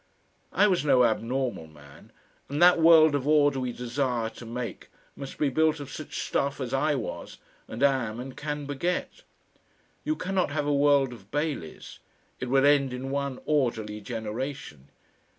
[0.51, 2.11] I was no abnormal man,
[2.49, 6.59] and that world of order we desire to make must be built of such stuff
[6.59, 9.21] as I was and am and can beget.
[10.03, 11.99] You cannot have a world of Baileys;
[12.39, 14.89] it would end in one orderly generation.